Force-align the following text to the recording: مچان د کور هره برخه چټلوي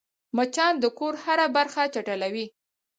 مچان 0.35 0.73
د 0.79 0.85
کور 0.97 1.13
هره 1.23 1.45
برخه 1.55 1.81
چټلوي 1.93 2.45